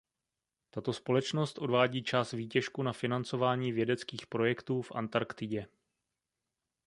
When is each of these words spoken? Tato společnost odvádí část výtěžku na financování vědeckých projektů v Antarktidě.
Tato 0.69 0.93
společnost 0.93 1.59
odvádí 1.59 2.03
část 2.03 2.31
výtěžku 2.33 2.83
na 2.83 2.93
financování 2.93 3.71
vědeckých 3.71 4.27
projektů 4.27 4.81
v 4.81 4.91
Antarktidě. 4.91 5.67